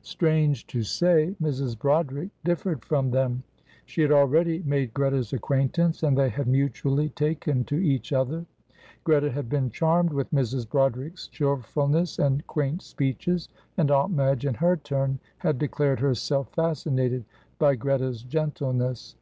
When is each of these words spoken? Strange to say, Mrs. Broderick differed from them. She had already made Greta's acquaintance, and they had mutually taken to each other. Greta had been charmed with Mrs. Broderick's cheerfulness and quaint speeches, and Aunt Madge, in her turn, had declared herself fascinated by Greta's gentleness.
Strange 0.00 0.66
to 0.66 0.82
say, 0.82 1.36
Mrs. 1.42 1.78
Broderick 1.78 2.30
differed 2.42 2.82
from 2.82 3.10
them. 3.10 3.42
She 3.84 4.00
had 4.00 4.10
already 4.10 4.62
made 4.62 4.94
Greta's 4.94 5.30
acquaintance, 5.34 6.02
and 6.02 6.16
they 6.16 6.30
had 6.30 6.46
mutually 6.46 7.10
taken 7.10 7.64
to 7.64 7.76
each 7.76 8.10
other. 8.10 8.46
Greta 9.04 9.30
had 9.30 9.50
been 9.50 9.68
charmed 9.68 10.10
with 10.14 10.30
Mrs. 10.30 10.66
Broderick's 10.66 11.28
cheerfulness 11.28 12.18
and 12.18 12.46
quaint 12.46 12.80
speeches, 12.80 13.50
and 13.76 13.90
Aunt 13.90 14.14
Madge, 14.14 14.46
in 14.46 14.54
her 14.54 14.78
turn, 14.78 15.18
had 15.36 15.58
declared 15.58 16.00
herself 16.00 16.48
fascinated 16.54 17.26
by 17.58 17.74
Greta's 17.74 18.22
gentleness. 18.22 19.16